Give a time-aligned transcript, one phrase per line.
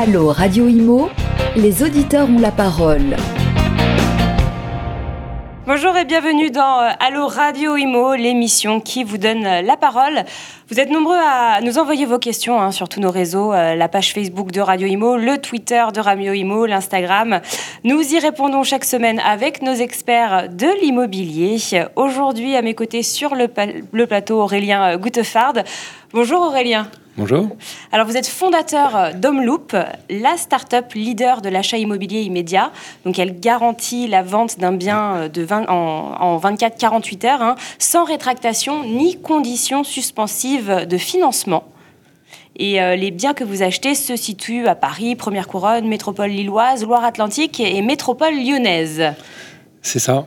[0.00, 1.08] Allô Radio Imo,
[1.56, 3.16] les auditeurs ont la parole.
[5.66, 10.22] Bonjour et bienvenue dans euh, Allo Radio Imo, l'émission qui vous donne euh, la parole.
[10.68, 13.88] Vous êtes nombreux à nous envoyer vos questions hein, sur tous nos réseaux, euh, la
[13.88, 17.40] page Facebook de Radio Imo, le Twitter de Radio Imo, l'Instagram.
[17.82, 21.56] Nous y répondons chaque semaine avec nos experts de l'immobilier.
[21.96, 23.48] Aujourd'hui, à mes côtés sur le,
[24.06, 25.54] plateau, Aurélien Goutefard.
[26.12, 26.88] Bonjour Aurélien.
[27.18, 27.48] Bonjour.
[27.90, 29.74] Alors vous êtes fondateur d'Homeloop,
[30.08, 32.70] la start-up leader de l'achat immobilier immédiat.
[33.04, 38.84] Donc elle garantit la vente d'un bien de 20, en, 24-48 heures, hein, sans rétractation
[38.84, 41.64] ni conditions suspensives de financement.
[42.54, 46.84] Et euh, les biens que vous achetez se situent à Paris, Première Couronne, Métropole lilloise,
[46.84, 49.02] Loire-Atlantique et Métropole lyonnaise.
[49.82, 50.24] C'est ça.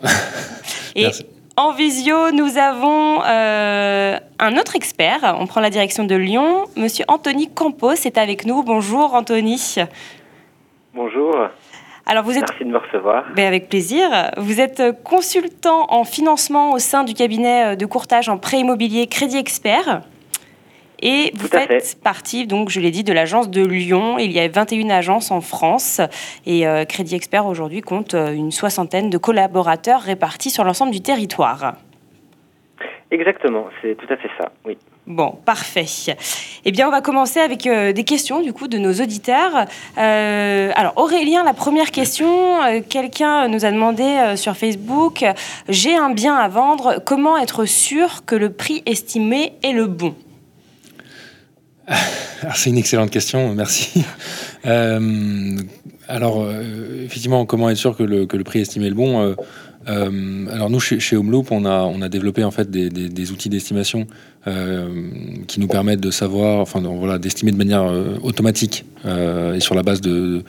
[0.98, 1.26] Merci.
[1.58, 4.01] En visio, nous avons euh,
[4.40, 5.36] un autre expert.
[5.40, 6.66] On prend la direction de Lyon.
[6.76, 8.64] Monsieur Anthony Campos est avec nous.
[8.64, 9.76] Bonjour Anthony.
[10.94, 11.36] Bonjour.
[12.06, 12.46] Alors vous êtes...
[12.50, 13.26] Merci de me recevoir.
[13.36, 14.32] Ben avec plaisir.
[14.38, 19.38] Vous êtes consultant en financement au sein du cabinet de courtage en prêt immobilier Crédit
[19.38, 20.02] Expert.
[21.02, 24.20] Et vous faites partie, donc, je l'ai dit, de l'agence de Lyon.
[24.20, 26.00] Il y a 21 agences en France.
[26.46, 31.02] Et euh, Crédit Expert, aujourd'hui, compte euh, une soixantaine de collaborateurs répartis sur l'ensemble du
[31.02, 31.76] territoire.
[33.12, 34.78] Exactement, c'est tout à fait ça, oui.
[35.06, 35.86] Bon, parfait.
[36.64, 39.66] Eh bien, on va commencer avec euh, des questions du coup de nos auditeurs.
[39.98, 45.26] alors, Aurélien, la première question, quelqu'un nous a demandé sur Facebook
[45.68, 50.16] j'ai un bien à vendre, comment être sûr que le prix estimé est le bon?
[52.56, 54.06] C'est une excellente question, merci.
[56.12, 58.96] Euh, alors, euh, effectivement, comment être sûr que le, que le prix estimé est le
[58.96, 59.36] bon
[59.88, 64.08] euh, Alors nous, chez, chez Homeloop, on a, développé en fait des, outils d'estimation
[65.48, 67.92] qui nous permettent de savoir, enfin voilà, d'estimer de manière
[68.24, 70.44] automatique et sur la base de,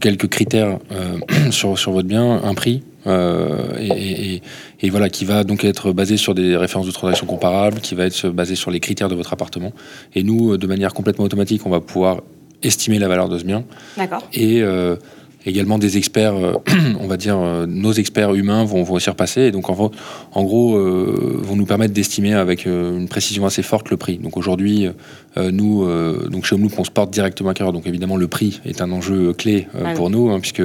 [0.00, 0.78] quelques critères
[1.50, 4.42] sur, votre bien un prix euh, et,
[4.80, 8.06] et, voilà, qui va donc être basé sur des références de transactions comparables, qui va
[8.06, 9.72] être basé sur les critères de votre appartement.
[10.14, 12.22] Et nous, de manière complètement automatique, on va pouvoir
[12.62, 13.64] estimer la valeur de ce bien.
[13.96, 14.26] D'accord.
[14.32, 14.96] Et euh,
[15.46, 16.54] également des experts, euh,
[17.00, 19.42] on va dire, euh, nos experts humains vont, vont aussi repasser.
[19.42, 19.90] Et donc, en,
[20.32, 24.18] en gros, euh, vont nous permettre d'estimer avec une précision assez forte le prix.
[24.18, 24.88] Donc, aujourd'hui,
[25.36, 25.86] nous,
[26.28, 27.72] donc chez Homeloop, on se porte directement à cœur.
[27.72, 30.62] Donc, évidemment, le prix est un enjeu clé ah pour nous, hein, puisque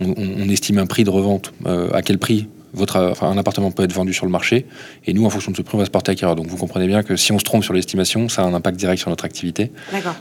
[0.00, 1.52] on, on, estime un prix de revente.
[1.66, 4.66] à quel prix votre, un appartement peut être vendu sur le marché,
[5.06, 6.36] et nous, en fonction de ce prix, on va se porter acquéreur.
[6.36, 8.78] Donc vous comprenez bien que si on se trompe sur l'estimation, ça a un impact
[8.78, 9.72] direct sur notre activité.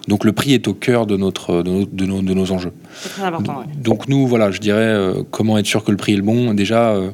[0.08, 2.74] Donc le prix est au cœur de, notre, de, nos, de nos, enjeux.
[2.94, 3.64] C'est très important.
[3.78, 6.54] Donc nous, voilà, je dirais, euh, comment être sûr que le prix est le bon?
[6.54, 7.12] Déjà, euh,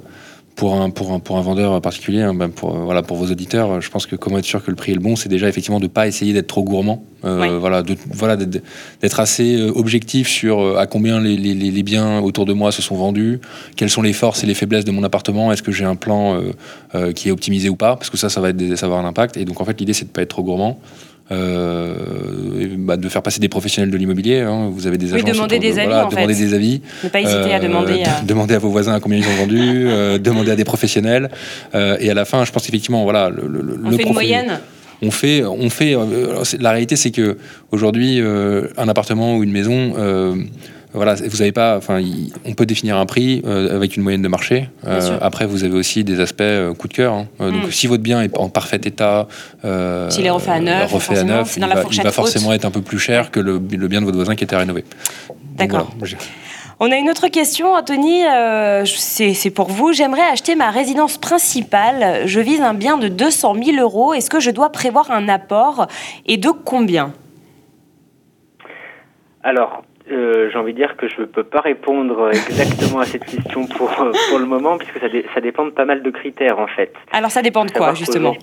[0.57, 3.27] pour un, pour un, pour un vendeur particulier, hein, ben pour, euh, voilà, pour vos
[3.27, 5.47] auditeurs, je pense que comment être sûr que le prix est le bon, c'est déjà
[5.47, 7.05] effectivement de ne pas essayer d'être trop gourmand.
[7.25, 12.19] Euh, voilà, de, voilà, d'être assez euh, objectif sur à combien les, les, les, biens
[12.19, 13.39] autour de moi se sont vendus,
[13.75, 16.41] quelles sont les forces et les faiblesses de mon appartement, est-ce que j'ai un plan
[17.15, 19.07] qui est optimisé ou pas, parce que ça, ça va, être, ça va avoir un
[19.07, 19.37] impact.
[19.37, 20.79] Et donc en fait, l'idée, c'est de ne pas être trop gourmand.
[21.29, 21.93] Euh,
[22.77, 24.39] bah, de faire passer des professionnels de l'immobilier.
[24.39, 24.69] Hein.
[24.71, 25.93] Vous avez des oui, demander des avis.
[25.93, 26.81] en demander des avis.
[27.03, 28.03] Ne pas hésiter à euh, demander.
[28.03, 28.21] À...
[28.21, 31.29] Demander à vos voisins à combien ils ont vendu, euh, demander à des professionnels.
[31.73, 34.59] et à la fin, je pense effectivement, voilà, le, le, on fait une moyenne.
[35.01, 35.95] On fait, on fait.
[36.59, 37.37] la réalité, c'est que
[37.71, 39.93] aujourd'hui, un appartement ou une maison
[40.97, 42.01] voilà, vous avez pas, enfin,
[42.45, 44.69] on peut définir un prix euh, avec une moyenne de marché.
[44.85, 47.13] Euh, après, vous avez aussi des aspects euh, coup de cœur.
[47.13, 47.27] Hein.
[47.39, 47.71] Donc, mm.
[47.71, 49.27] si votre bien est en parfait état,
[50.09, 52.71] s'il est refait à neuf, refait à neuf il, va, il va forcément être un
[52.71, 54.83] peu plus cher que le, bien de votre voisin qui était rénové.
[55.55, 55.91] D'accord.
[56.79, 58.23] On a une autre question, Anthony.
[58.85, 59.93] c'est pour vous.
[59.93, 62.27] J'aimerais acheter ma résidence principale.
[62.27, 64.13] Je vise un bien de 200 000 euros.
[64.13, 65.87] Est-ce que je dois prévoir un apport
[66.25, 67.13] et de combien?
[69.43, 69.81] Alors,
[70.11, 73.65] euh, j'ai envie de dire que je ne peux pas répondre exactement à cette question
[73.67, 76.67] pour, euh, pour le moment, puisque ça, ça dépend de pas mal de critères en
[76.67, 76.93] fait.
[77.11, 78.35] Alors ça dépend de quoi justement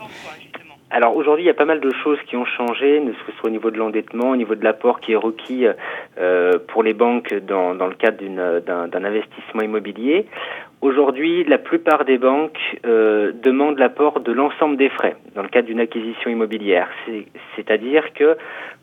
[0.90, 3.48] alors aujourd'hui, il y a pas mal de choses qui ont changé, ne ce soit
[3.48, 5.66] au niveau de l'endettement, au niveau de l'apport qui est requis
[6.18, 8.18] euh, pour les banques dans, dans le cadre
[8.60, 10.26] d'un investissement immobilier.
[10.84, 15.66] Aujourd'hui, la plupart des banques euh, demandent l'apport de l'ensemble des frais dans le cadre
[15.66, 16.90] d'une acquisition immobilière.
[17.56, 18.36] C'est-à-dire que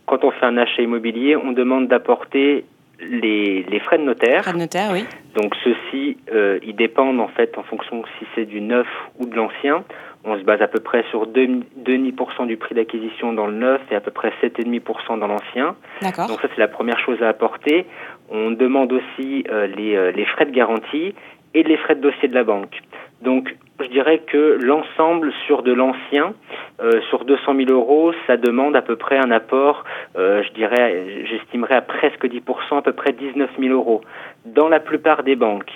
[0.08, 2.66] quand on fait un achat immobilier, on demande d'apporter
[3.00, 4.42] les, les, frais de notaire.
[4.42, 5.06] Frais de notaire, oui.
[5.36, 8.88] Donc ceux-ci, euh, ils dépendent en fait en fonction si c'est du neuf
[9.20, 9.84] ou de l'ancien.
[10.24, 13.96] On se base à peu près sur 2,5% du prix d'acquisition dans le neuf et
[13.96, 15.76] à peu près 7,5% dans l'ancien.
[16.02, 16.28] D'accord.
[16.28, 17.86] Donc ça, c'est la première chose à apporter.
[18.32, 21.14] On demande aussi euh, les, euh, les, frais de garantie
[21.54, 22.82] et les frais de dossier de la banque.
[23.22, 26.34] Donc je dirais que l'ensemble sur de l'ancien,
[26.82, 29.84] euh, sur 200 000 euros, ça demande à peu près un apport,
[30.18, 34.02] euh, je dirais, j'estimerais à presque 10%, à peu près 19 000 euros,
[34.46, 35.72] dans la plupart des banques.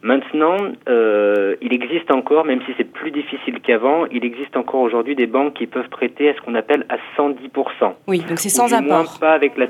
[0.00, 0.56] Maintenant,
[0.88, 5.26] euh, il existe encore, même si c'est plus difficile qu'avant, il existe encore aujourd'hui des
[5.26, 7.94] banques qui peuvent prêter à ce qu'on appelle à 110%.
[8.06, 9.18] Oui, donc c'est sans apport.
[9.18, 9.66] Pas avec la...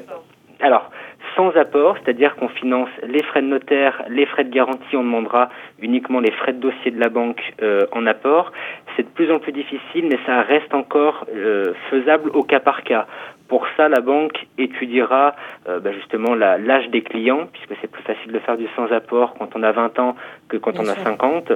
[0.61, 0.91] Alors,
[1.39, 5.51] sans apport, c'est-à-dire qu'on finance les frais de notaire, les frais de garantie, on demandera
[5.81, 8.53] uniquement les frais de dossier de la banque euh, en apport.
[8.97, 12.83] C'est de plus en plus difficile, mais ça reste encore euh, faisable au cas par
[12.83, 13.07] cas.
[13.47, 15.37] Pour ça, la banque étudiera
[15.69, 19.35] euh, bah, justement l'âge des clients, puisque c'est plus facile de faire du sans apport
[19.39, 20.17] quand on a 20 ans
[20.49, 21.53] que quand on a 50.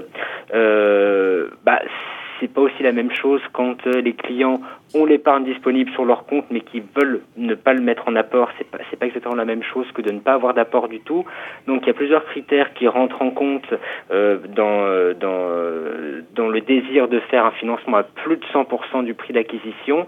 [0.54, 1.80] Euh, bah,
[2.42, 4.60] c'est pas aussi la même chose quand euh, les clients
[4.94, 8.50] ont l'épargne disponible sur leur compte mais qui veulent ne pas le mettre en apport.
[8.58, 11.24] C'est pas, pas exactement la même chose que de ne pas avoir d'apport du tout.
[11.68, 13.72] Donc il y a plusieurs critères qui rentrent en compte
[14.10, 15.14] euh, dans, euh,
[16.34, 20.06] dans, le désir de faire un financement à plus de 100% du prix d'acquisition.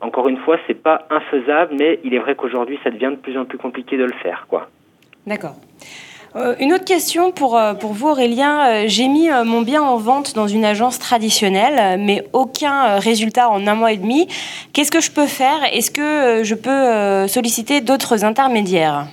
[0.00, 3.36] Encore une fois, c'est pas infaisable, mais il est vrai qu'aujourd'hui, ça devient de plus
[3.36, 4.68] en plus compliqué de le faire, quoi.
[5.26, 5.56] D'accord.
[6.34, 8.66] Euh, une autre question pour, euh, pour vous, Aurélien.
[8.66, 13.66] Euh, j'ai mis mon bien en vente dans une agence traditionnelle, mais aucun résultat en
[13.66, 14.28] un mois et demi.
[14.72, 15.58] Qu'est-ce que je peux faire?
[15.72, 19.06] Est-ce que je peux solliciter d'autres intermédiaires?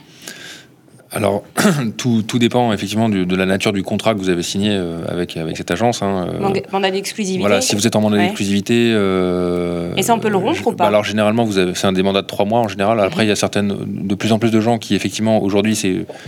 [1.11, 1.43] Alors,
[1.97, 5.37] tout, tout, dépend effectivement de la nature du contrat que vous avez signé euh, avec,
[5.37, 6.03] avec cette agence.
[6.03, 6.61] Hein, euh.
[6.71, 7.39] mandat d'exclusivité.
[7.39, 8.91] Voilà, si vous êtes en mandat d'exclusivité.
[8.93, 11.93] Euh, et ça, on peut le rompre ou pas Alors, généralement, vous avez, c'est un
[11.93, 12.99] des mandats de trois mois en général.
[12.99, 15.73] Après, il y a certaines, de plus en plus de gens qui, effectivement, aujourd'hui,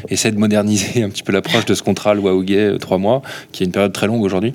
[0.10, 3.62] essaient de moderniser un petit peu l'approche de ce contrat loi Hoguet, trois mois, qui
[3.62, 4.54] est une période très longue aujourd'hui,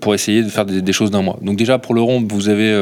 [0.00, 1.38] pour essayer de faire des, choses d'un mois.
[1.40, 2.72] Donc, déjà, pour le rompre, vous avez.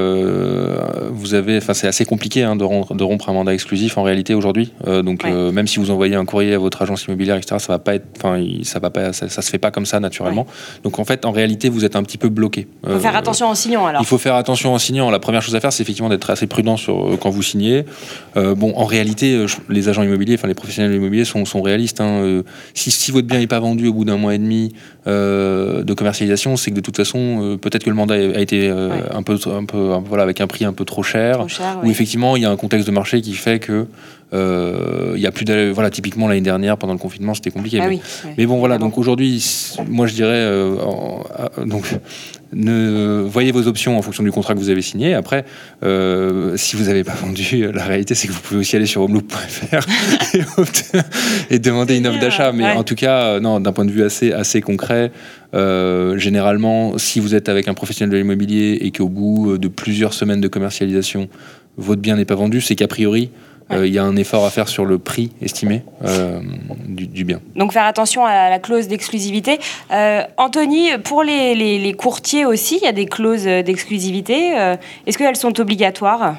[1.10, 4.02] vous avez enfin, c'est assez compliqué hein, de, rompre, de rompre un mandat exclusif en
[4.02, 4.72] réalité aujourd'hui.
[4.86, 7.56] donc, même si vous envoyez un un courrier à votre agence immobilière, etc.
[7.58, 10.46] Ça va pas être, enfin, ça va pas, ça, se fait pas comme ça naturellement.
[10.84, 12.66] Donc en fait, en réalité, vous êtes un petit peu bloqué.
[12.84, 14.00] Il faut faire euh, attention en signant alors.
[14.02, 15.10] Il faut faire attention en signant.
[15.10, 17.84] La première chose à faire, c'est effectivement d'être assez prudent sur euh, quand vous signez.
[18.36, 22.00] Euh, bon, en réalité, les agents immobiliers, enfin les professionnels immobiliers sont, sont réalistes.
[22.00, 22.42] Hein.
[22.74, 24.72] Si, si, votre bien n'est pas vendu au bout d'un mois et demi
[25.06, 29.38] de commercialisation, c'est que de toute façon, peut-être que le mandat a été un peu,
[29.46, 31.46] un peu, voilà, avec un prix un peu trop cher,
[31.82, 33.86] ou effectivement, il y a un contexte de marché qui fait que
[34.32, 37.80] il y a plus de, voilà, typiquement l'année dernière pendant le confinement, c'était compliqué.
[37.80, 37.88] Ah
[38.36, 38.78] mais, bon, voilà.
[38.78, 39.44] Donc aujourd'hui,
[39.88, 40.76] moi je dirais, euh,
[41.64, 41.86] donc
[42.52, 45.14] ne voyez vos options en fonction du contrat que vous avez signé.
[45.14, 45.44] Après,
[45.82, 49.02] euh, si vous n'avez pas vendu, la réalité c'est que vous pouvez aussi aller sur
[49.02, 49.86] homeloop.fr
[51.50, 52.52] et, demander une offre d'achat.
[52.52, 55.12] Mais en tout cas, non, d'un point de vue assez assez concret,
[55.52, 60.40] généralement, si vous êtes avec un professionnel de l'immobilier et qu'au bout de plusieurs semaines
[60.40, 61.28] de commercialisation,
[61.78, 63.30] votre bien n'est pas vendu, c'est qu'a priori
[63.70, 66.40] euh, il y a un effort à faire sur le prix estimé euh,
[66.86, 67.40] du, bien.
[67.56, 69.58] Donc faire attention à la clause d'exclusivité.
[69.90, 74.52] Euh, Anthony, pour les, courtiers aussi, il y a des clauses d'exclusivité.
[75.06, 76.36] Est-ce qu'elles sont obligatoires?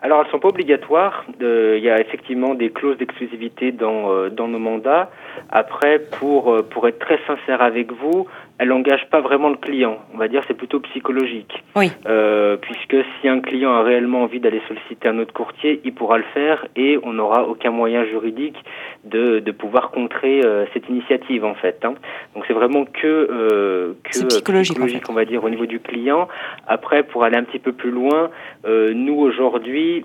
[0.00, 1.24] Alors, elles ne sont pas obligatoires.
[1.40, 5.10] Il y a effectivement des clauses d'exclusivité dans, dans nos mandats.
[5.50, 8.26] Après, pour, pour être très sincère avec vous,
[8.58, 9.98] elle n'engage pas vraiment le client.
[10.12, 11.62] On va dire c'est plutôt psychologique.
[11.76, 11.90] Oui.
[12.06, 16.18] Euh, puisque si un client a réellement envie d'aller solliciter un autre courtier, il pourra
[16.18, 18.56] le faire et on n'aura aucun moyen juridique
[19.04, 21.84] de, de pouvoir contrer euh, cette initiative en fait.
[21.84, 21.94] Hein.
[22.34, 26.28] Donc c'est vraiment que, euh, que psychologique, on va dire au niveau du client.
[26.66, 28.30] Après, pour aller un petit peu plus loin,
[28.66, 30.04] euh, nous aujourd'hui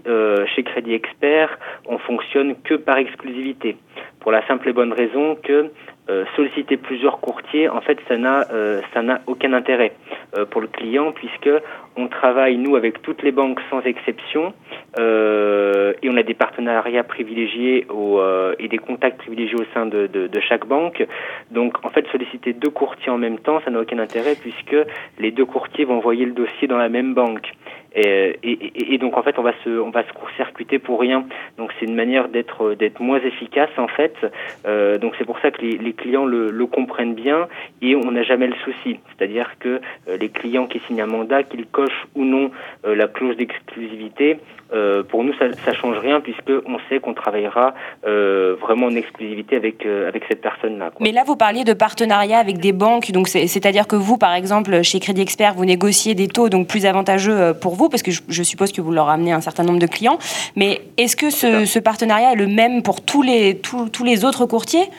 [0.56, 1.58] chez Crédit Expert,
[1.88, 3.78] on fonctionne que par exclusivité
[4.20, 5.72] pour la simple et bonne raison que
[6.10, 9.94] euh, solliciter plusieurs courtiers, en fait, ça n'a euh, ça n'a aucun intérêt
[10.38, 11.50] euh, pour le client puisque
[11.96, 14.54] on travaille nous avec toutes les banques sans exception
[14.98, 18.22] et on a des partenariats privilégiés au,
[18.60, 21.06] et des contacts privilégiés au sein de, de, de, chaque banque.
[21.52, 24.76] Donc, en fait, solliciter deux courtiers en même temps, ça n'a aucun intérêt puisque
[25.20, 27.48] les deux courtiers vont envoyer le dossier dans la même banque.
[27.96, 31.26] Et, et, et, donc en fait on va se on va se court-circuiter pour rien.
[31.58, 34.16] Donc c'est une manière d'être d'être moins efficace en fait.
[34.66, 37.48] Euh, donc c'est pour ça que les, les clients le, le, comprennent bien
[37.82, 39.00] et on n'a jamais le souci.
[39.10, 42.52] C'est-à-dire que euh, les clients qui signent un mandat, qu'ils cochent ou non
[42.86, 44.40] euh, la clause d'exclusivité,
[44.74, 47.76] euh, pour nous, ça, ça change rien puisque on sait qu'on travaillera
[48.08, 50.92] euh, vraiment en exclusivité avec euh, avec cette personne-là.
[51.00, 54.82] Mais là, vous parliez de partenariat avec des banques, donc c'est-à-dire que vous, par exemple,
[54.82, 58.44] chez Crédit Expert, vous négociez des taux donc plus avantageux pour vous, parce que je,
[58.44, 60.18] suppose que vous leur amenez un certain nombre de clients.
[60.56, 64.26] Mais est-ce que ce, ce, partenariat est le même pour tous les tous, tous les
[64.26, 64.90] autres courtiers?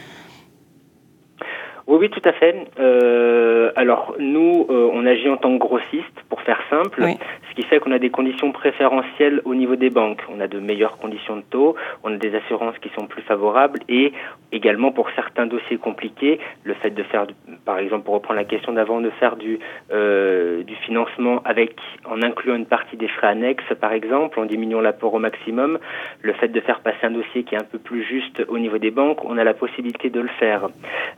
[1.86, 2.66] Oui, oui, tout à fait.
[2.80, 7.04] Euh, alors, nous, euh, on agit en tant que grossiste, pour faire simple,
[7.50, 10.22] ce qui fait qu'on a des conditions préférentielles au niveau des banques.
[10.34, 13.80] On a de meilleures conditions de taux, on a des assurances qui sont plus favorables
[13.88, 14.12] et
[14.50, 17.26] également pour certains dossiers compliqués, le fait de faire,
[17.64, 19.58] par exemple, pour reprendre la question d'avant, de faire du,
[19.92, 21.76] euh, du financement avec,
[22.06, 25.78] en incluant une partie des frais annexes, par exemple, en diminuant l'apport au maximum,
[26.22, 28.78] le fait de faire passer un dossier qui est un peu plus juste au niveau
[28.78, 30.68] des banques, on a la possibilité de le faire.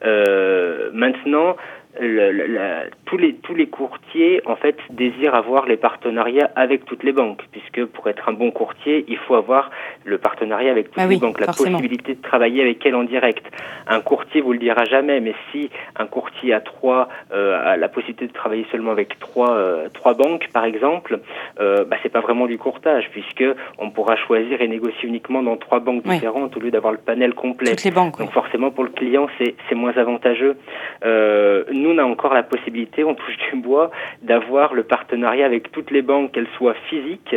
[0.04, 0.55] Euh,
[0.92, 1.56] maintenant,
[2.00, 7.12] le, tous, les, tous les courtiers en fait désirent avoir les partenariats avec toutes les
[7.12, 9.70] banques, puisque pour être un bon courtier, il faut avoir
[10.04, 13.44] le partenariat avec toutes ah les banques, la possibilité de travailler avec elles en direct.
[13.86, 17.88] Un courtier vous le dira jamais, mais si un courtier a trois euh, a la
[17.88, 21.20] possibilité de travailler seulement avec trois euh, trois banques par exemple,
[21.60, 23.44] euh, bah, c'est pas vraiment du courtage, puisque
[23.78, 27.34] on pourra choisir et négocier uniquement dans trois banques différentes au lieu d'avoir le panel
[27.34, 27.70] complet.
[27.70, 28.18] Toutes les banques.
[28.18, 30.56] Donc forcément pour le client c'est c'est moins avantageux.
[31.04, 33.90] Euh, nous, on a encore la possibilité, on touche du bois,
[34.22, 37.36] d'avoir le partenariat avec toutes les banques, qu'elles soient physiques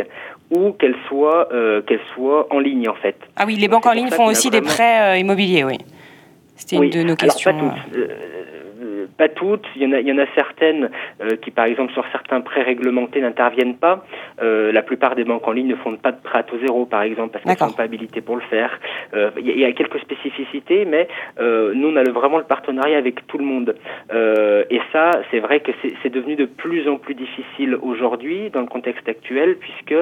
[0.50, 3.16] ou qu'elles soient, euh, qu'elles soient en ligne, en fait.
[3.36, 5.78] Ah oui, les banques en ligne font aussi des prêts euh, immobiliers, oui.
[6.56, 7.72] C'était une de nos questions.
[9.06, 9.66] Pas toutes.
[9.76, 10.90] Il y en a, il y en a certaines
[11.22, 14.04] euh, qui, par exemple, sur certains prêts réglementés, n'interviennent pas.
[14.42, 16.86] Euh, la plupart des banques en ligne ne font pas de prêt à taux zéro,
[16.86, 18.78] par exemple, parce qu'elles ne sont pas habilitées pour le faire.
[19.14, 23.26] Euh, il, y a, quelques spécificités, mais nous, on a le, vraiment le partenariat avec
[23.26, 23.74] tout le monde.
[24.12, 28.66] et ça, c'est vrai que c'est devenu de plus en plus difficile aujourd'hui dans le
[28.66, 29.94] contexte actuel, puisque,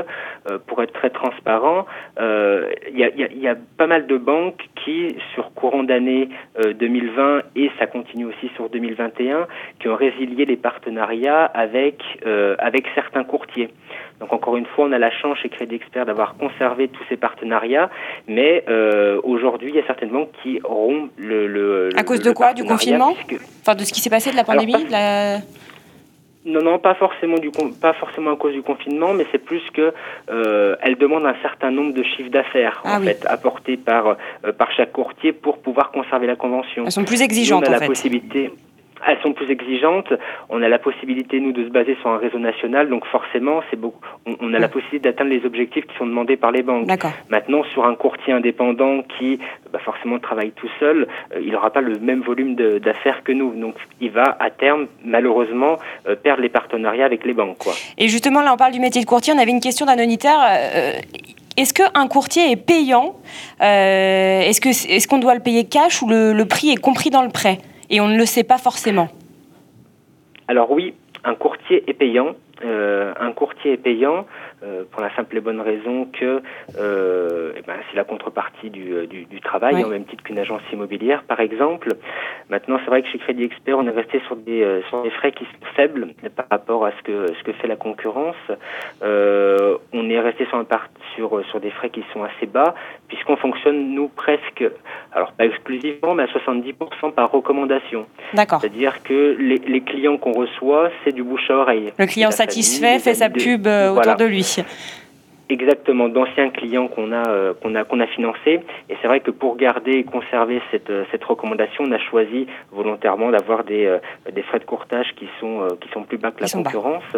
[0.67, 1.87] pour être très transparent,
[2.19, 6.29] il y, a, il y a pas mal de banques qui, sur courant d'année
[6.59, 8.88] 2020, et ça continue aussi sur 2021,
[9.81, 13.71] qui ont résilié les partenariats avec, euh, avec certains courtiers.
[14.21, 17.17] Donc encore une fois, on a la chance chez Crédit Expert d'avoir conservé tous ces
[17.17, 17.89] partenariats,
[18.27, 21.47] mais euh, aujourd'hui, il y a certaines banques qui auront le...
[21.47, 22.53] le à cause de quoi?
[22.53, 23.15] Du confinement?
[23.61, 24.87] Enfin, de ce qui s'est passé de la pandémie
[26.45, 29.93] Non, non, pas forcément du pas forcément à cause du confinement, mais c'est plus que
[30.31, 34.17] euh, elle demande un certain nombre de chiffres d'affaires ah en fait apportés par
[34.57, 36.85] par chaque courtier pour pouvoir conserver la convention.
[36.87, 38.51] Elles sont plus exigeantes on a la possibilité
[39.07, 40.13] elles sont plus exigeantes.
[40.49, 42.89] On a la possibilité, nous, de se baser sur un réseau national.
[42.89, 44.01] Donc forcément, c'est beaucoup,
[44.41, 46.89] on, a la possibilité d'atteindre les objectifs qui sont demandés par les banques.
[47.29, 49.39] Maintenant, sur un courtier indépendant qui
[49.73, 53.55] bah, forcément travaille tout seul, euh, il n'aura pas le même volume d'affaires que nous.
[53.55, 55.79] Donc il va, à terme, malheureusement,
[56.09, 57.59] euh, perdre les partenariats avec les banques.
[57.59, 57.73] Quoi.
[57.97, 59.33] Et justement, là, on parle du métier de courtier.
[59.35, 60.39] On avait une question d'un auditeur.
[60.41, 60.93] Euh,
[61.57, 63.17] est-ce qu'un courtier est payant?
[63.61, 67.31] Est-ce qu'on est qu'on doit le payer cash ou le prix est compris dans le
[67.31, 67.59] prêt?
[67.91, 69.09] Et on ne le sait pas forcément.
[70.49, 72.35] Alors oui, un courtier est payant.
[72.65, 74.27] Euh, un courtier est payant
[74.65, 76.43] euh, pour la simple et bonne raison que
[76.79, 80.39] euh, eh ben, c'est la contrepartie du, euh, du, du travail, au même titre qu'une
[80.39, 81.91] agence immobilière, par exemple.
[82.51, 85.11] Maintenant, c'est vrai que chez Crédit Expert, on est resté sur des, euh, sur des
[85.11, 88.37] frais qui sont faibles par rapport à ce que, ce que fait la concurrence.
[89.03, 92.75] on est resté sur, un part, sur, sur des frais qui sont assez bas,
[93.09, 94.65] puisqu'on fonctionne, nous, presque,
[95.13, 98.07] alors pas exclusivement, mais à 70% par recommandation.
[98.35, 98.61] D'accord.
[98.61, 101.93] C'est-à-dire que les, les clients qu'on reçoit, c'est du bouche à oreille.
[101.99, 104.48] Le client satisfait, fait sa pub autour de lui.
[104.49, 104.67] 行。
[105.51, 108.61] Exactement, d'anciens clients qu'on a euh, qu'on a qu'on a financés.
[108.91, 112.47] Et c'est vrai que pour garder et conserver cette euh, cette recommandation, on a choisi
[112.71, 113.99] volontairement d'avoir des euh,
[114.31, 117.17] des frais de courtage qui sont qui sont plus bas que la concurrence.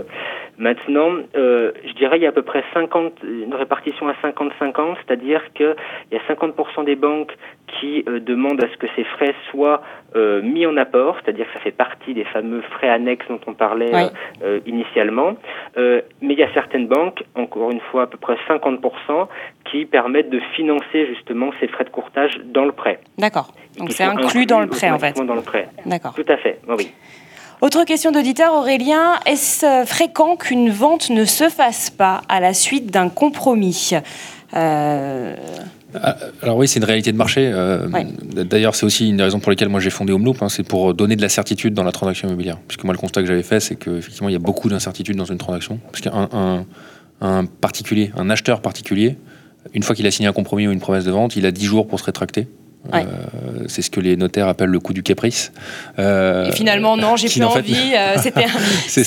[0.59, 5.43] Maintenant, je dirais il y a à peu près 50 une répartition à 50-50, c'est-à-dire
[5.55, 5.75] que
[6.13, 7.37] il y a 50% des banques
[7.81, 9.83] qui demandent à ce que ces frais soient
[10.15, 14.11] mis en apport, c'est-à-dire que ça fait partie des fameux frais annexes dont on parlait
[14.67, 15.37] initialement.
[15.77, 19.27] mais il y a certaines banques, encore une fois, à peu près 50%
[19.71, 23.01] qui permettent de financer justement ces frais de courtage dans le prêt.
[23.19, 23.53] D'accord.
[23.79, 25.17] Donc c'est inclus, dans le prêt en fait.
[25.17, 25.69] Dans le prêt.
[25.87, 26.15] D'accord.
[26.15, 26.61] Tout à fait.
[26.69, 26.93] Oui.
[27.61, 29.17] Autre question d'auditeur, Aurélien.
[29.27, 33.91] Est-ce euh, fréquent qu'une vente ne se fasse pas à la suite d'un compromis?
[34.55, 35.37] Euh,
[35.95, 37.51] ah, alors oui, c'est une réalité de marché.
[37.53, 37.87] Euh,
[38.33, 40.95] d'ailleurs, c'est aussi une des raisons pour lesquelles moi j'ai fondé Homeloop, hein, c'est pour
[40.95, 42.57] donner de la certitude dans la transaction immobilière.
[42.67, 45.27] Puisque moi, le constat que j'avais fait, c'est qu'effectivement, il y a beaucoup d'incertitudes dans
[45.27, 45.79] une transaction.
[45.91, 46.65] Parce qu'un un,
[47.21, 49.17] un particulier, un acheteur particulier,
[49.75, 51.65] une fois qu'il a signé un compromis ou une promesse de vente, il a 10
[51.65, 52.49] jours pour se rétracter.
[52.95, 53.05] Euh,
[53.67, 55.53] c'est ce que les notaires appellent le coup du caprice.
[55.99, 57.93] Euh, et finalement, non, j'ai plus envie.
[57.95, 58.45] Euh, c'était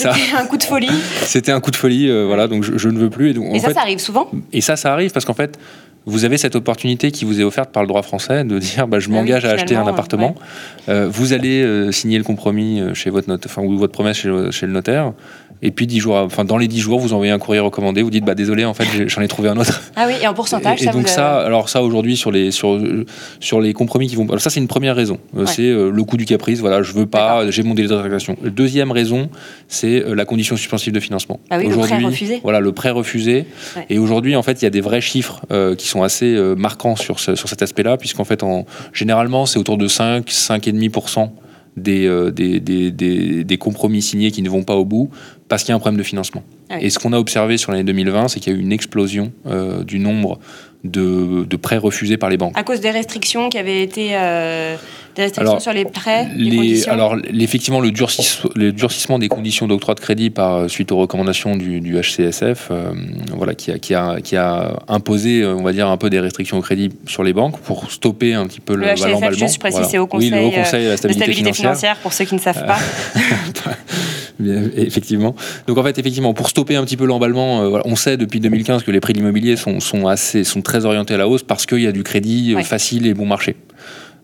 [0.05, 0.91] un, un, coup de folie.
[1.23, 2.47] C'était un coup de folie, voilà.
[2.47, 3.31] Donc je, ne veux plus.
[3.31, 4.29] Et, ça, ça arrive souvent?
[4.51, 5.57] Et ça, ça arrive parce qu'en fait,
[6.05, 8.99] vous avez cette opportunité qui vous est offerte par le droit français de dire bah,
[8.99, 10.35] je Ah oui, m'engage à acheter un appartement.
[10.89, 14.17] Euh, vous allez euh, signer le compromis euh, chez votre notaire, enfin, ou votre promesse
[14.17, 15.13] chez, le- chez le notaire.
[15.65, 18.01] Et puis dix jours, enfin dans les 10 jours, vous envoyez un courrier recommandé.
[18.01, 19.81] Vous dites bah désolé, en fait j'en ai trouvé un autre.
[19.95, 22.31] Ah oui, et en pourcentage, Et, et ça donc vous ça, alors ça aujourd'hui sur
[22.31, 22.77] les sur
[23.39, 25.19] sur les compromis qui vont, alors ça c'est une première raison.
[25.33, 25.45] Ouais.
[25.45, 26.59] C'est euh, le coût du caprice.
[26.59, 28.35] Voilà, je veux pas, j'ai mon délai de rétractation.
[28.43, 29.29] Deuxième raison,
[29.69, 31.39] c'est la condition suspensive de financement.
[31.49, 32.39] Ah oui, le prêt refusé.
[32.43, 33.45] Voilà, le prêt refusé.
[33.77, 33.85] Ouais.
[33.89, 35.43] Et aujourd'hui, en fait, il y a des vrais chiffres
[35.77, 39.59] qui sont assez euh, marquants sur ce- sur cet aspect-là, puisqu'en fait, en généralement, c'est
[39.59, 41.29] autour de 5 5,5%
[41.77, 45.09] des, euh, des, des, des, des compromis signés qui ne vont pas au bout
[45.49, 46.43] parce qu'il y a un problème de financement.
[46.69, 46.85] Ah oui.
[46.85, 49.31] Et ce qu'on a observé sur l'année 2020, c'est qu'il y a eu une explosion
[49.47, 50.39] euh, du nombre
[50.83, 52.53] de, de prêts refusés par les banques.
[52.57, 54.09] À cause des restrictions qui avaient été.
[54.13, 54.75] euh,
[55.15, 59.19] des restrictions Alors, sur les prêts, les, Les, conditions alors, effectivement, le, durcis- le durcissement
[59.19, 62.91] des conditions d'octroi de crédit par euh, suite aux recommandations du, du HCSF, euh,
[63.35, 66.57] voilà, qui a, qui, a, qui a imposé, on va dire, un peu des restrictions
[66.57, 69.59] au crédit sur les banques pour stopper un petit peu Le le, HCSF, juste, je
[69.59, 69.87] précise, Voilà.
[69.89, 71.63] c'est au oui, le Haut Conseil, Conseil de la de stabilité, stabilité financière.
[71.69, 72.79] financière, pour ceux qui ne savent pas.
[74.75, 75.35] Effectivement.
[75.67, 78.83] Donc en fait, effectivement, pour stopper un petit peu l'emballement, euh, on sait depuis 2015
[78.83, 81.65] que les prix de l'immobilier sont, sont assez, sont très orientés à la hausse parce
[81.65, 82.63] qu'il y a du crédit euh, Ouais.
[82.63, 83.55] facile et bon marché.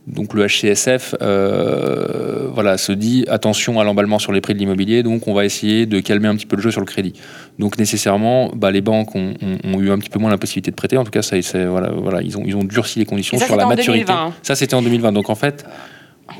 [0.08, 5.04] Donc le HCSF, euh, voilà, se dit attention à l'emballement sur les prix de l'immobilier,
[5.04, 7.14] donc on va essayer de calmer un petit peu le jeu sur le crédit.
[7.60, 10.72] Donc nécessairement, bah, les banques ont, ont- ont eu un petit peu moins la possibilité
[10.72, 10.98] de prêter.
[10.98, 11.36] En tout cas, ça,
[11.68, 14.06] voilà, voilà, ils ont, ils ont durci les conditions ça, sur la en maturité.
[14.06, 14.34] 2020, hein.
[14.42, 15.12] Ça, c'était en 2020.
[15.12, 15.66] Donc en fait,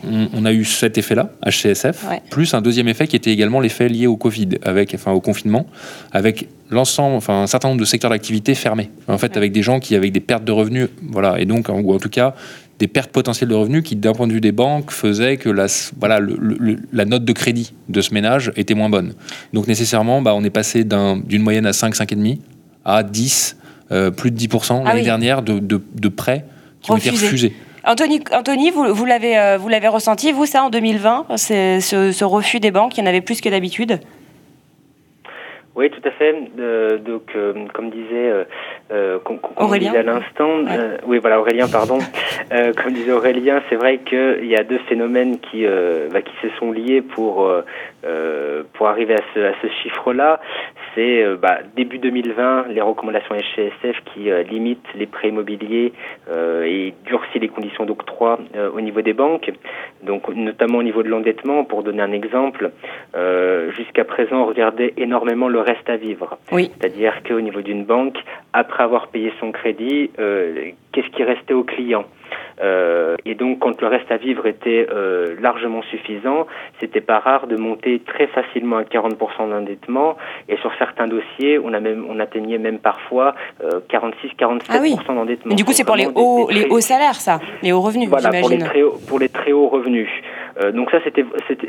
[0.10, 2.22] on, on a eu cet effet-là, HCSF, Ouais.
[2.30, 5.66] plus un deuxième effet qui était également l'effet lié au Covid, avec, enfin au confinement,
[6.12, 8.90] avec l'ensemble, enfin un certain nombre de secteurs d'activité fermés.
[9.08, 9.38] En fait, Ouais.
[9.38, 12.00] avec des gens qui avaient des pertes de revenus, voilà, et donc en- ou en
[12.00, 12.36] tout cas
[12.80, 15.66] des pertes potentielles de revenus qui, d'un point de vue des banques, faisaient que la,
[16.00, 19.14] voilà, le- le- la note de crédit de ce ménage était moins bonne.
[19.52, 22.40] Donc nécessairement, bah, on est passé d'un- d'une moyenne à 5, 5,5
[22.86, 23.58] à 10,
[23.92, 25.06] euh, plus de 10% Ah l'année oui.
[25.06, 26.46] dernière de, de- de prêts
[26.82, 27.54] qui ont été Refusés.
[27.86, 32.12] Anthony, Anthony vous, vous l'avez euh, vous l'avez ressenti, vous, ça, en 2020, c'est- ce,
[32.12, 34.00] ce refus des banques, il y en avait plus que d'habitude?
[35.76, 36.36] Oui, tout à fait.
[36.60, 38.34] Euh, donc, euh, comme disait,
[38.92, 39.92] euh, comme Aurélien.
[39.92, 40.98] disait à l'instant, Ouais.
[41.06, 42.00] oui, voilà, Aurélien, pardon.
[42.84, 45.64] Comme disait Aurélien, c'est vrai qu'il y a deux phénomènes qui,
[46.12, 47.48] bah, qui se sont liés pour
[48.74, 50.40] pour arriver à ce, à ce chiffre-là.
[50.96, 55.94] C'est euh, bah, début 2020, les recommandations HCSF qui euh, limitent les prêts immobiliers
[56.30, 58.40] euh, et durcissent les conditions d'octroi
[58.74, 59.52] au niveau des banques.
[60.04, 61.64] Donc, notamment au niveau de l'endettement.
[61.64, 62.72] Pour donner un exemple,
[63.78, 66.38] jusqu'à présent, on regardait énormément le reste à vivre.
[66.52, 66.72] Oui.
[66.80, 68.18] C'est-à-dire qu'au niveau d'une banque,
[68.54, 70.10] après avoir payé son crédit,
[70.92, 72.06] qu'est-ce qui restait au client
[72.62, 76.48] Euh, Et donc, quand le reste à vivre était euh, largement suffisant,
[76.80, 80.18] c'était pas rare de monter très facilement à 40% d'endettement.
[80.48, 84.96] Et sur certains dossiers, on a même, on atteignait même parfois euh, 46-47% Ah oui.
[85.08, 85.50] d'endettement.
[85.50, 87.72] Mais du coup, c'est pour les des- hauts, des les très- hauts salaires, ça, les
[87.72, 88.66] hauts revenus, voilà, pour les, j'imagine.
[88.68, 90.10] très hauts, pour les très hauts revenus.
[90.62, 90.98] Euh, donc ça,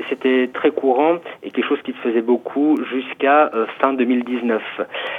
[0.09, 4.63] c'était très courant et quelque chose qui se faisait beaucoup jusqu'à euh, fin 2019.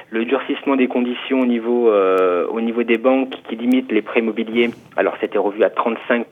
[0.10, 4.20] Le durcissement des conditions au niveau, euh, au niveau des banques qui limitent les prêts
[4.20, 6.26] immobiliers, alors c'était revu à 35%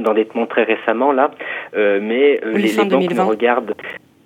[0.00, 1.32] d'endettement très récemment là,
[1.74, 3.24] euh, mais euh, Oui, les, les banques 2020.
[3.24, 3.74] ne regardent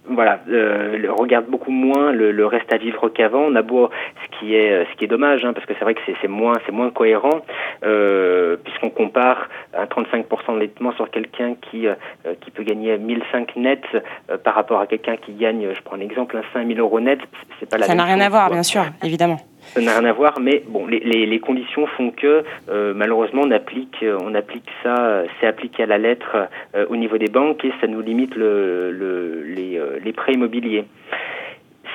[0.09, 3.41] voilà, euh, regardent beaucoup moins le, le reste à vivre qu'avant.
[3.41, 3.91] On a beau,
[4.25, 6.55] ce qui est, ce qui est dommage, hein, parce que c'est vrai que c'est moins,
[6.67, 7.41] c'est moins cohérent,
[7.85, 11.95] euh, puisqu'on compare un 35% d'endettement sur quelqu'un qui, euh,
[12.41, 16.01] qui peut gagner 1005 net euh, par rapport à quelqu'un qui gagne, je prends un
[16.01, 17.21] exemple, un 5000 euros net.
[17.61, 18.57] C'est pas la Ça n'a rien chose, à voir, quoi.
[18.57, 19.39] bien sûr, évidemment.
[19.75, 23.43] Ça n'a rien à voir, mais bon, les, les, les conditions font que euh, malheureusement
[23.45, 26.37] on applique, euh, on applique ça, euh, c'est appliqué à la lettre
[26.75, 30.35] euh, au niveau des banques et ça nous limite le, le, les, euh, les prêts
[30.35, 30.85] immobiliers.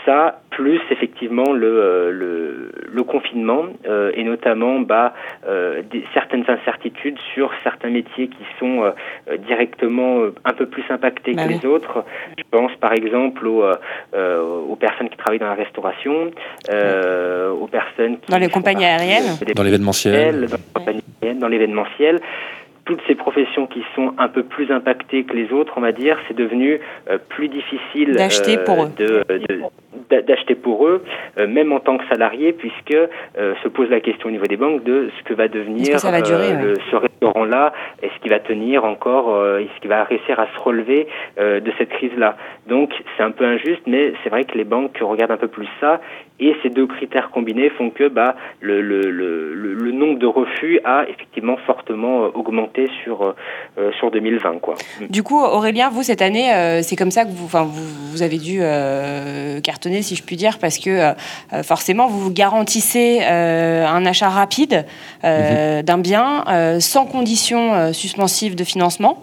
[0.06, 5.14] Ça, plus effectivement le, euh, le, le confinement euh, et notamment bah,
[5.48, 10.84] euh, des, certaines incertitudes sur certains métiers qui sont euh, directement euh, un peu plus
[10.90, 11.60] impactés Bah que oui.
[11.62, 12.04] les autres.
[12.38, 16.32] Je pense par exemple aux, euh, aux personnes qui travaillent dans la restauration,
[16.70, 19.38] euh, aux personnes qui Dans les compagnies aériennes.
[19.56, 20.34] Dans l'événementiel.
[20.36, 22.20] dans les compagnies aériennes, dans l'événementiel.
[22.92, 26.18] Toutes ces professions qui sont un peu plus impactées que les autres, on va dire,
[26.28, 28.90] c'est devenu euh, plus difficile D'acheter euh, pour eux.
[28.98, 29.62] de- de-
[30.10, 31.02] d'a- d'acheter pour eux,
[31.38, 34.58] euh, même en tant que salarié, puisque euh, se pose la question au niveau des
[34.58, 36.64] banques de ce que va devenir Est-ce que ça va durer, euh, ouais.
[36.66, 40.60] le- ce restaurant-là, est-ce qu'il va tenir encore, euh, est-ce qu'il va réussir à se
[40.60, 41.08] relever
[41.40, 42.36] euh, de cette crise-là?
[42.68, 45.68] Donc c'est un peu injuste, mais c'est vrai que les banques regardent un peu plus
[45.80, 46.02] ça,
[46.42, 50.20] et ces deux critères combinés font que bah, le, le, le, le- le nombre nombre
[50.20, 53.36] de refus a effectivement fortement augmenté sur,
[54.00, 54.60] sur 2020.
[54.60, 54.76] Quoi.
[55.10, 58.62] Du coup, Aurélien, vous, cette année, c'est comme ça que vous, vous, vous avez dû
[59.62, 61.14] cartonner, si je puis dire, parce que
[61.64, 64.86] forcément, vous vous garantissez un achat rapide
[65.24, 65.82] mhm.
[65.84, 69.22] d'un bien sans condition suspensive de financement.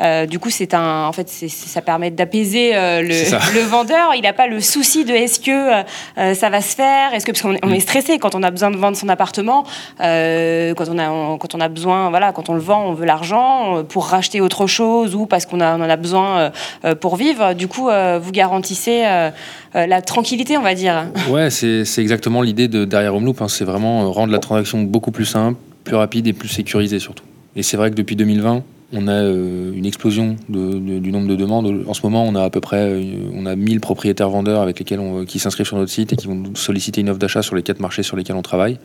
[0.00, 4.14] Euh, du coup, c'est un, en fait, ça permet d'apaiser euh, le, vendeur.
[4.14, 5.50] Il n'a pas le souci de est-ce que
[6.18, 7.80] euh, ça va se faire, est-ce que parce qu'on on est mm.
[7.80, 9.64] stressé quand on a besoin de vendre son appartement,
[9.98, 10.04] quand
[10.88, 14.06] on a, quand on a besoin, voilà, quand on le vend, on veut l'argent pour
[14.06, 16.50] racheter autre chose ou parce qu'on en a besoin
[17.00, 17.54] pour vivre.
[17.54, 17.88] Du coup,
[18.20, 19.04] vous garantissez
[19.74, 21.06] la tranquillité, on va dire.
[21.28, 23.42] Ouais, c'est exactement l'idée de derrière Homeloop.
[23.42, 23.48] Hein.
[23.48, 27.24] c'est vraiment rendre la transaction beaucoup plus simple, plus rapide et plus sécurisée surtout.
[27.56, 31.84] Et c'est vrai que depuis 2020, on a euh, une explosion du nombre de demandes.
[31.86, 34.78] En ce moment, on a à peu près euh, on a 1000 propriétaires vendeurs avec
[34.80, 37.54] lesquels on, qui s'inscrivent sur notre site et qui vont solliciter une offre d'achat sur
[37.54, 38.78] les quatre marchés sur lesquels on travaille.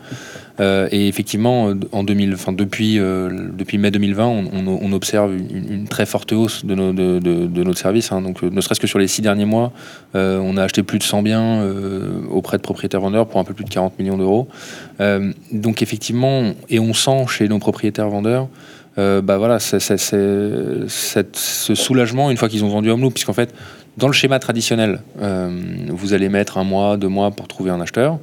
[0.59, 6.31] Euh, et effectivement, en 2000, enfin, depuis, depuis mai 2020, on, observe une, très forte
[6.31, 8.11] hausse de, de, notre service.
[8.11, 8.21] Hein.
[8.21, 9.73] Donc, ne serait-ce que sur les six derniers mois,
[10.13, 11.67] on a acheté plus de 100 biens
[12.29, 14.47] auprès de propriétaires vendeurs pour un peu plus de 40 millions d'euros.
[15.51, 18.47] donc, effectivement, et on sent chez nos propriétaires vendeurs
[18.97, 23.53] euh, bah voilà, c'est, ce soulagement une fois qu'ils ont vendu Homeloop, puisqu'en fait,
[23.97, 25.49] dans le schéma traditionnel, euh,
[25.89, 28.19] vous allez mettre un mois, deux mois pour trouver un acheteur.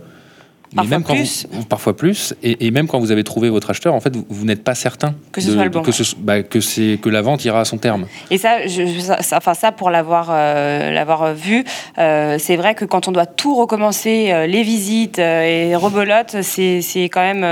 [0.74, 1.46] Parfois même plus.
[1.68, 2.34] parfois plus.
[2.42, 5.42] Et, même quand vous avez trouvé votre acheteur, en fait, vous, n'êtes pas certain que
[5.42, 5.82] ce soit le bon.
[5.82, 8.06] Que, bah, que, c'est, que la vente ira à son terme.
[8.30, 11.66] Et ça, je, ça, enfin, ça pour l'avoir, euh, l'avoir vu,
[11.98, 17.20] c'est vrai que quand on doit tout recommencer, les visites et rebelote, c'est, c'est quand
[17.20, 17.44] même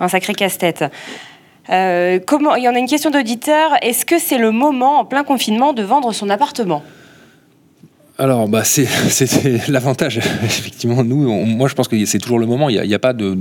[0.00, 0.86] un sacré casse-tête.
[1.70, 3.72] Euh, comment, il y en a une question d'auditeur.
[3.82, 6.82] Est-ce que c'est le moment, en plein confinement, de vendre son appartement?
[8.16, 8.86] Alors, bah, c'est
[9.68, 10.18] l'avantage.
[10.44, 12.68] Effectivement, nous, moi, je pense que c'est toujours le moment.
[12.68, 13.34] Il n'y a, pas de,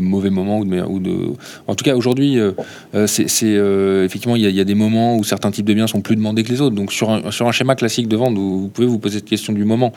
[0.00, 0.60] mauvais moments.
[0.60, 1.32] Ou de,
[1.66, 2.52] en tout cas, aujourd'hui, euh,
[2.94, 6.44] euh, effectivement, il y, a, des moments où certains types de biens sont plus demandés
[6.44, 6.74] que les autres.
[6.74, 9.52] Donc, sur un, sur un schéma classique de vente, vous, pouvez vous poser cette question
[9.52, 9.92] du moment.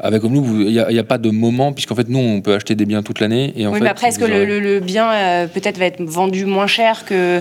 [0.00, 2.74] Avec comme nous, il n'y a, pas de moment, puisqu'en fait, nous, on peut acheter
[2.74, 3.52] des biens toute l'année.
[3.56, 6.46] Et en oui, fait, mais après, est-ce que le, bien euh, peut-être va être vendu
[6.46, 7.40] moins cher que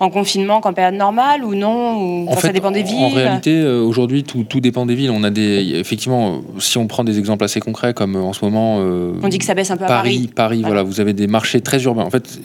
[0.00, 3.52] en confinement qu'en période normale ou non en fait, Ça dépend des villes En réalité,
[3.52, 5.12] euh, aujourd'hui, tout, tout, dépend des villes.
[5.12, 8.44] On a des, effectivement, si on prend des exemples assez concrets, comme euh, en ce
[8.44, 8.78] moment.
[8.78, 10.58] on dit que ça baisse un peu Paris, à Paris.
[10.58, 10.82] Paris, voilà.
[10.82, 12.02] vous avez des marchés très urbains.
[12.02, 12.40] En fait,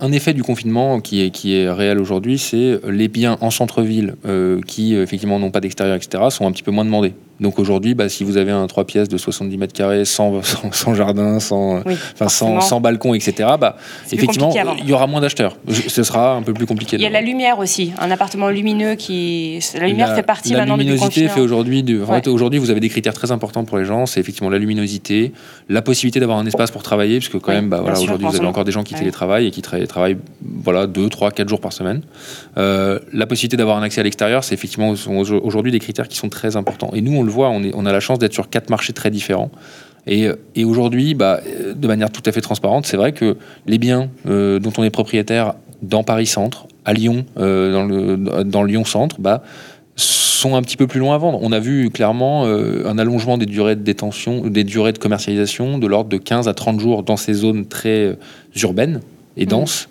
[0.00, 4.14] un effet du confinement qui est, qui est réel aujourd'hui, c'est les biens en centre-ville
[4.66, 7.12] qui, effectivement, n'ont pas d'extérieur, etc., sont un petit peu moins demandés.
[7.40, 10.94] Donc aujourd'hui, bah, si vous avez un 3 pièces de 70 mètres carrés, sans, sans,
[10.94, 11.82] jardin, sans,
[12.26, 13.76] sans, sans, balcon, etc., bah,
[14.10, 15.56] effectivement, il y aura moins d'acheteurs.
[15.88, 16.96] Ce sera un peu plus compliqué.
[16.96, 19.60] Il y a la lumière aussi, un appartement lumineux qui.
[19.78, 21.84] La lumière fait partie maintenant du La luminosité fait aujourd'hui.
[22.02, 24.06] En fait, aujourd'hui, vous avez des critères très importants pour les gens.
[24.06, 25.32] C'est effectivement la luminosité,
[25.68, 28.36] la possibilité d'avoir un espace pour travailler, parce que quand même, bah, voilà, aujourd'hui, vous
[28.36, 31.72] avez encore des gens qui télétravaillent et qui travaillent voilà, 2, 3, 4 jours par
[31.72, 32.02] semaine.
[32.56, 34.94] Euh, la possibilité d'avoir un accès à l'extérieur, c'est effectivement
[35.42, 36.90] aujourd'hui des critères qui sont très importants.
[36.94, 39.50] Et nous, on le voit, on, a la chance d'être sur quatre marchés très différents.
[40.06, 41.40] Et, aujourd'hui, bah,
[41.74, 43.36] de manière tout à fait transparente, c'est vrai que
[43.66, 48.16] les biens euh, dont on est propriétaire dans Paris Centre, à Lyon, euh, dans, le,
[48.44, 49.42] dans Lyon Centre, bah,
[49.96, 51.38] sont un petit peu plus loin à vendre.
[51.42, 55.78] On a vu clairement euh, un allongement des durées de détention, des durées de commercialisation
[55.78, 58.16] de l'ordre de 15 à 30 jours dans ces zones très
[58.62, 59.00] urbaines
[59.36, 59.48] et mmh.
[59.48, 59.88] denses.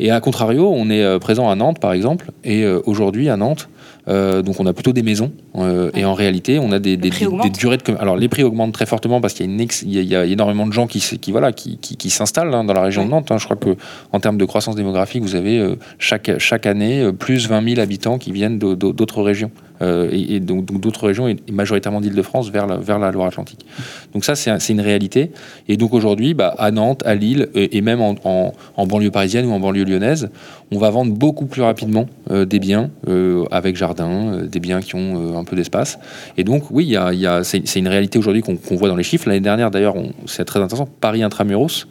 [0.00, 3.68] Et à contrario, on est présent à Nantes, par exemple, et aujourd'hui à Nantes,
[4.06, 7.08] euh, donc on a plutôt des maisons euh, et en réalité on a des, des,
[7.08, 10.72] durées de alors les prix augmentent très fortement parce qu'il y, y, a énormément de
[10.74, 13.30] gens qui, qui voilà qui, qui, s'installent hein, dans la région de Nantes.
[13.30, 13.38] Hein.
[13.38, 13.76] Je crois que
[14.12, 18.18] en termes de croissance démographique vous avez euh, chaque chaque année plus 20 000 habitants
[18.18, 19.50] qui viennent d'autres régions.
[19.84, 23.66] Euh, et, donc d'autres régions, et majoritairement d'Île-de-France, vers la, vers la Loire-Atlantique.
[24.12, 25.30] Donc ça, c'est une réalité.
[25.68, 29.52] Et donc aujourd'hui, bah, à Nantes, à Lille, et, même en, en, banlieue parisienne ou
[29.52, 30.30] en banlieue lyonnaise,
[30.70, 34.94] on va vendre beaucoup plus rapidement euh, des biens euh, avec jardin, des biens qui
[34.94, 35.98] ont un peu d'espace.
[36.36, 39.04] Et donc oui, y a, y a, c'est une réalité aujourd'hui qu'on voit dans les
[39.04, 39.28] chiffres.
[39.28, 41.86] L'année dernière, d'ailleurs, c'est très intéressant, Paris Intramuros,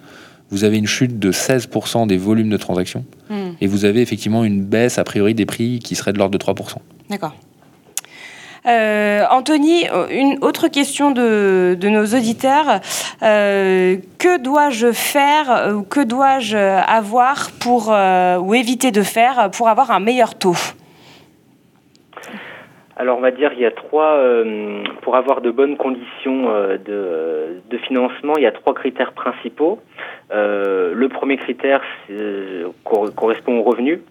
[0.49, 3.53] vous avez une chute de 16% des volumes de transactions hmm.
[3.59, 6.43] et vous avez effectivement une baisse a priori des prix qui serait de l'ordre de
[6.43, 6.75] 3%.
[7.09, 7.33] D'accord.
[8.65, 12.79] Euh, Anthony, une autre question de, nos auditeurs.
[13.21, 19.67] Euh, que dois-je faire ou que dois-je avoir pour, euh, ou éviter de faire pour
[19.67, 20.55] avoir un meilleur taux?
[22.95, 24.21] Alors on va dire il y a trois
[25.01, 29.79] pour avoir de bonnes conditions de, de, financement, il y a trois critères principaux.
[30.31, 31.81] le premier critère
[33.15, 34.03] correspond au revenu.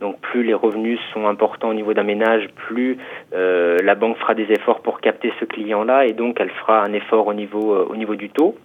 [0.00, 2.96] Donc plus les revenus sont importants au niveau d'un ménage, plus
[3.34, 6.92] euh, la banque fera des efforts pour capter ce client-là et donc elle fera un
[6.94, 8.56] effort au niveau, euh, au niveau du taux.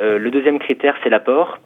[0.00, 1.58] Euh, le deuxième critère, c'est l'apport.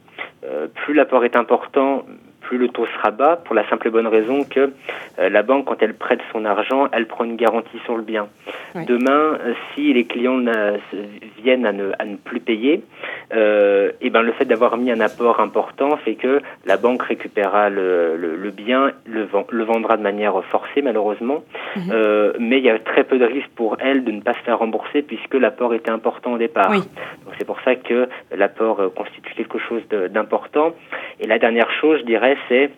[0.75, 2.05] plus l'apport est important,
[2.53, 4.73] plus le taux sera bas, pour la simple et bonne raison que
[5.19, 8.29] euh, la banque, quand elle prête son argent, elle prend une garantie sur le bien.
[8.75, 10.39] Demain, euh, si les clients
[11.43, 12.83] viennent à ne, à ne, plus payer,
[13.33, 17.71] euh, et ben le fait d'avoir mis un apport important fait que la banque récupérera
[17.71, 21.43] le, le, bien, le, le, vendra de manière forcée malheureusement,
[21.77, 22.33] mhm.
[22.39, 24.59] mais il y a très peu de risques pour elle de ne pas se faire
[24.59, 26.71] rembourser puisque l'apport était important au départ.
[26.71, 30.73] Donc c'est pour ça que l'apport constitue quelque chose d'important.
[31.21, 32.71] Et la dernière chose, je dirais, c'est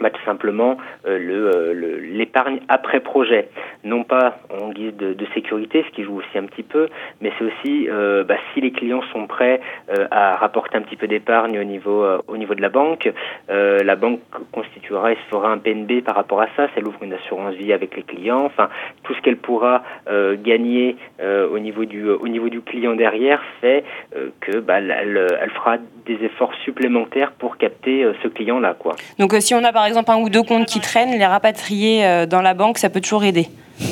[0.00, 3.48] bah, tout simplement euh, euh, l'épargne après projet,
[3.84, 6.88] non pas en guise de, sécurité, ce qui joue aussi un petit peu,
[7.20, 9.60] mais c'est aussi euh, bah, si les clients sont prêts
[10.10, 13.10] à rapporter un petit peu d'épargne au niveau au niveau de la banque,
[13.48, 14.20] la banque
[14.52, 17.72] constituera et se fera un PNB par rapport à ça, elle ouvre une assurance vie
[17.72, 18.68] avec les clients, enfin
[19.02, 19.82] tout ce qu'elle pourra
[20.42, 23.84] gagner au niveau du au niveau du client derrière fait
[24.40, 28.96] que bah, elle, elle, fera des efforts supplémentaires pour capter ce client là quoi.
[29.18, 32.26] Donc si on a par exemple un ou deux comptes qui traînent, les rapatrier euh,
[32.26, 33.48] dans la banque, ça peut toujours aider.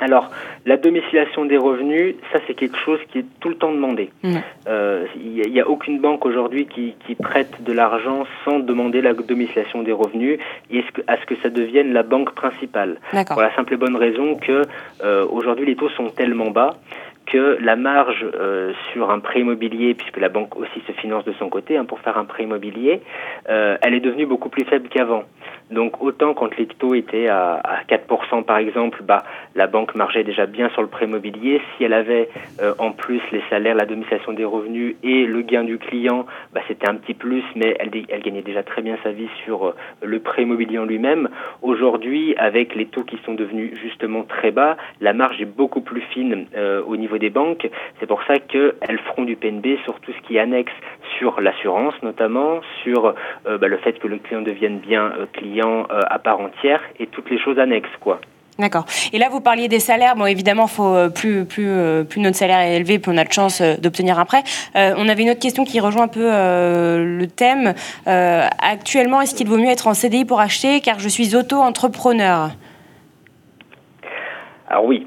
[0.00, 0.30] Alors,
[0.64, 4.10] la domiciliation des revenus, ça c'est quelque chose qui est tout le temps demandé.
[4.22, 4.32] Il mmh.
[4.34, 9.92] n'y euh, a, aucune banque aujourd'hui qui, prête de l'argent sans demander la domiciliation des
[9.92, 10.38] revenus
[10.70, 12.98] et à ce que ça devienne la banque principale.
[13.26, 14.62] Pour la simple et bonne raison que
[15.04, 16.76] euh, aujourd'hui les taux sont tellement bas
[17.30, 21.32] que la marge euh, sur un prêt immobilier, puisque la banque aussi se finance de
[21.32, 23.00] son côté hein, pour faire un prêt immobilier,
[23.48, 25.24] euh, elle est devenue beaucoup plus faible qu'avant.
[25.70, 29.22] Donc autant quand les taux étaient à, à 4% par exemple, bah,
[29.54, 31.60] la banque margeait déjà bien sur le prêt immobilier.
[31.76, 32.28] Si elle avait
[32.60, 36.60] euh, en plus les salaires, la domiciliation des revenus et le gain du client, bah,
[36.66, 40.18] c'était un petit plus, mais elle, elle gagnait déjà très bien sa vie sur le
[40.18, 41.28] prêt immobilier en lui-même.
[41.62, 46.00] Aujourd'hui, avec les taux qui sont devenus justement très bas, la marge est beaucoup plus
[46.12, 46.46] fine
[46.86, 47.68] au niveau des banques.
[48.00, 50.72] C'est pour ça qu'elles feront du PNB sur tout ce qui est annexe
[51.18, 56.18] sur l'assurance notamment, sur bah, le fait que le client devienne bien client euh, à
[56.18, 58.20] part entière et toutes les choses annexes, quoi.
[58.58, 58.84] D'accord.
[59.12, 60.16] Et là, vous parliez des salaires.
[60.16, 63.24] Bon, évidemment, faut euh, plus plus euh, plus notre salaire est élevé, plus on a
[63.24, 64.42] de chance d'obtenir un prêt.
[64.74, 67.74] on avait une autre question qui rejoint un peu le thème.
[68.06, 72.50] actuellement, est-ce qu'il vaut mieux être en CDI pour acheter, car je suis auto-entrepreneur
[74.68, 75.06] Alors oui,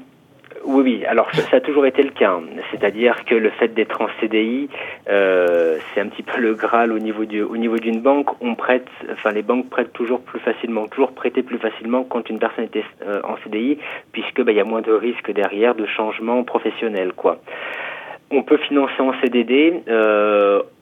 [0.66, 1.04] oui, oui.
[1.06, 2.38] Alors ça, a toujours été le cas.
[2.70, 4.68] C'est-à-dire que le fait d'être en CDI,
[5.08, 8.28] euh, c'est un petit peu le graal au niveau du, au niveau d'une banque.
[8.40, 12.38] On prête, enfin les banques prêtent toujours plus facilement, toujours prêter plus facilement quand une
[12.38, 13.78] personne était euh, en CDI,
[14.12, 17.38] puisque bah, il y a moins de risques derrière de changement professionnel, quoi.
[18.30, 19.82] On peut financer en CDD.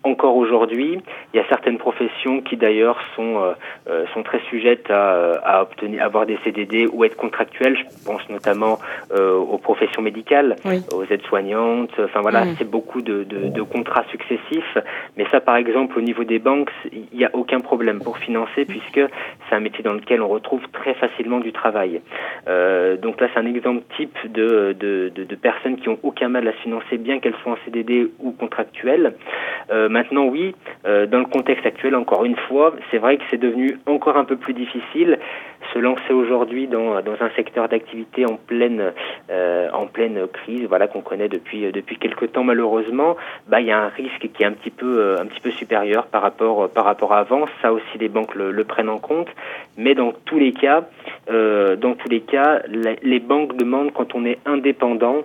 [0.04, 1.00] Encore aujourd'hui.
[1.32, 3.52] Il y a certaines professions qui d'ailleurs sont euh,
[3.88, 7.76] euh, sont très sujettes à, à obtenir avoir des CDD ou être contractuelles.
[7.76, 8.78] Je pense notamment
[9.14, 10.56] euh, aux professions médicales,
[10.92, 11.92] aux aides-soignantes.
[11.98, 12.54] Enfin voilà, mm.
[12.58, 14.78] c'est beaucoup de, de, de, contrats successifs.
[15.16, 18.64] Mais ça, par exemple, au niveau des banques, il n'y a aucun problème pour financer
[18.64, 19.00] puisque
[19.48, 22.00] c'est un métier dans lequel on retrouve très facilement du travail.
[22.48, 26.46] Euh, donc là, c'est un exemple type de, de, de, personnes qui ont aucun mal
[26.46, 29.14] à se financer, bien qu'elles soient en CDD ou contractuelles.
[29.70, 30.54] Euh, maintenant, oui,
[30.86, 34.24] euh, dans le contexte actuel, encore une fois, c'est vrai que c'est devenu encore un
[34.24, 35.18] peu plus difficile
[35.72, 38.92] se lancer aujourd'hui dans, dans un secteur d'activité en pleine
[39.30, 43.16] euh, en pleine crise, voilà qu'on connaît depuis depuis quelques temps malheureusement.
[43.48, 46.06] Bah, il y a un risque qui est un petit peu un petit peu supérieur
[46.06, 47.46] par rapport par rapport à avant.
[47.60, 49.28] Ça aussi, les banques le, le prennent en compte.
[49.76, 50.84] Mais dans tous les cas,
[51.28, 52.60] dans tous les cas,
[53.02, 55.22] les banques demandent quand on est indépendant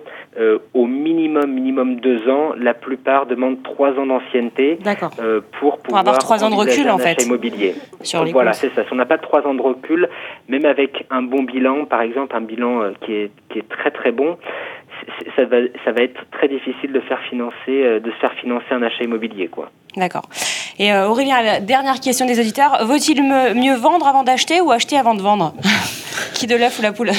[0.74, 2.52] au minimum minimum deux ans.
[2.56, 4.78] La plupart demandent trois ans d'ancienneté
[5.20, 7.74] euh, pour pouvoir avoir trois ans de recul en fait immobilier.
[8.02, 8.84] Sur les voilà, c'est ça.
[8.84, 10.08] Si on n'a pas trois ans de recul,
[10.48, 13.90] même avec un bon bilan, par exemple un bilan euh, qui est qui est très
[13.90, 14.38] très bon,
[15.36, 18.66] ça va, ça va être très difficile de faire financer, euh, de se faire financer
[18.70, 19.70] un achat immobilier, quoi.
[19.96, 20.28] D'accord.
[20.78, 25.14] Et Aurélien, la dernière question des auditeurs vaut-il mieux vendre avant d'acheter ou acheter avant
[25.14, 25.54] de vendre
[26.34, 27.10] Qui de l'œuf ou la poule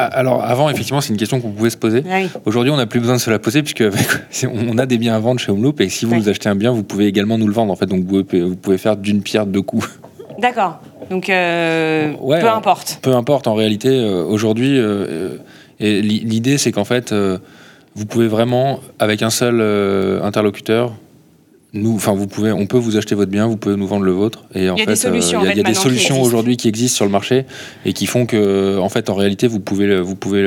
[0.00, 2.02] alors avant, effectivement, c'est une question qu'on pouvait se poser.
[2.10, 3.84] Ah Aujourd'hui, on n'a plus besoin de se la poser puisque
[4.44, 6.70] on a des biens à vendre chez Homeloop et si vous nous achetez un bien,
[6.72, 7.72] vous pouvez également nous le vendre.
[7.72, 10.00] En fait, donc vous pouvez, faire d'une pierre deux coups.
[10.38, 10.80] D'accord.
[11.10, 12.98] Donc euh, peu importe.
[13.02, 13.46] Peu importe.
[13.46, 15.38] En réalité, euh, aujourd'hui, euh,
[15.80, 17.14] l'idée, c'est qu'en fait,
[17.94, 19.60] vous pouvez vraiment, avec un seul
[20.22, 20.92] interlocuteur,
[21.72, 24.10] nous, enfin, vous pouvez, on peut vous acheter votre bien, vous pouvez nous vendre le
[24.10, 24.44] vôtre.
[24.54, 26.96] Et en il y a des solutions, il y a, des solutions aujourd'hui qui existent
[26.96, 27.46] sur le marché
[27.84, 30.42] et qui font que, en fait, en réalité, vous pouvez, vous pouvez,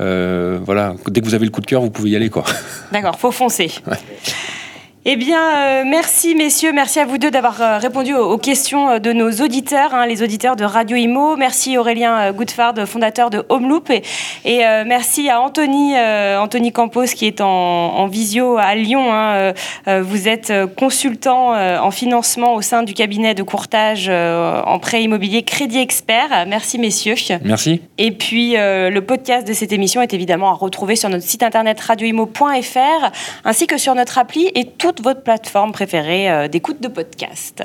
[0.00, 2.44] euh, voilà, dès que vous avez le coup de cœur, vous pouvez y aller, quoi.
[2.92, 3.70] D'accord, faut foncer.
[5.06, 9.12] Eh bien, euh, merci messieurs, merci à vous deux d'avoir euh, répondu aux, questions de
[9.12, 11.36] nos auditeurs, hein, les auditeurs de Radio Imo.
[11.36, 13.90] Merci Aurélien Goodfard, fondateur de Homeloop.
[13.90, 14.02] Et,
[14.46, 15.94] et merci à Anthony,
[16.38, 19.12] Anthony Campos qui est en, visio à Lyon.
[19.12, 19.52] Hein.
[19.86, 25.78] vous êtes consultant en financement au sein du cabinet de courtage en prêt immobilier Crédit
[25.78, 26.46] Expert.
[26.46, 27.16] Merci messieurs.
[27.44, 27.82] Merci.
[27.98, 31.80] Et puis, le podcast de cette émission est évidemment à retrouver sur notre site internet
[31.80, 33.10] radioimo.fr
[33.44, 34.64] ainsi que sur notre appli et
[35.00, 37.64] votre plateforme préférée euh, d'écoute de podcast.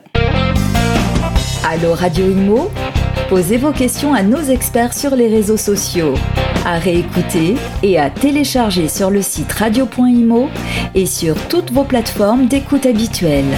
[1.70, 2.70] Allô Radio Imo
[3.30, 6.15] Posez vos questions à nos experts sur les réseaux sociaux.
[6.65, 10.50] À réécouter et à télécharger sur le site radio.imo
[10.96, 13.56] et sur toutes vos plateformes d'écoute habituelles.